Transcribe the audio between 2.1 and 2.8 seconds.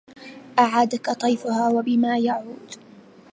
يعود